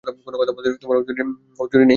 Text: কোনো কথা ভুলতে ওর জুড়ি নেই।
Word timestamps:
কোনো 0.03 0.37
কথা 0.41 0.51
ভুলতে 0.55 0.69
ওর 1.59 1.67
জুড়ি 1.71 1.83
নেই। 1.83 1.89